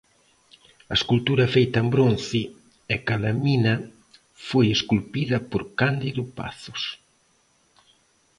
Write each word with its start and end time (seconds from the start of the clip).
A 0.91 0.93
escultura 0.99 1.51
feita 1.55 1.77
en 1.83 1.87
bronce 1.95 2.41
e 2.93 2.95
calamina 3.07 3.75
foi 4.47 4.67
esculpida 4.71 5.37
por 5.51 5.61
Cándido 5.79 6.23
Pazos. 6.37 6.81